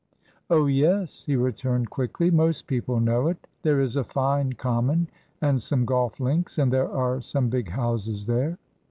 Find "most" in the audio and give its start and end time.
2.31-2.65